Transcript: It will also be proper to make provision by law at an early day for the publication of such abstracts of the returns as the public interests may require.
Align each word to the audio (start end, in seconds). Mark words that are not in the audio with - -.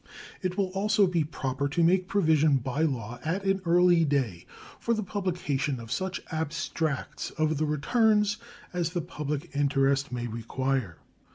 It 0.41 0.57
will 0.57 0.69
also 0.69 1.05
be 1.05 1.23
proper 1.23 1.69
to 1.69 1.83
make 1.83 2.07
provision 2.07 2.57
by 2.57 2.81
law 2.81 3.19
at 3.23 3.43
an 3.43 3.61
early 3.65 4.03
day 4.03 4.47
for 4.79 4.95
the 4.95 5.03
publication 5.03 5.79
of 5.79 5.91
such 5.91 6.23
abstracts 6.31 7.29
of 7.37 7.59
the 7.59 7.65
returns 7.65 8.37
as 8.73 8.93
the 8.93 9.01
public 9.01 9.51
interests 9.53 10.11
may 10.11 10.25
require. 10.25 10.97